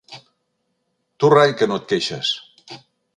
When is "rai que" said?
1.35-1.67